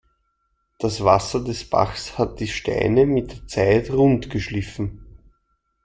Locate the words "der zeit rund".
3.33-4.31